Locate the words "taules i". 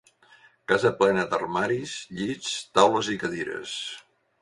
2.81-3.23